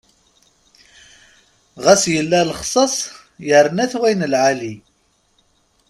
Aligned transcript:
Ɣas 1.83 2.03
yella 2.13 2.39
lixsas 2.49 2.95
yerna-t 3.47 3.93
wayen 3.99 4.23
n 4.25 4.29
lɛali. 4.31 4.73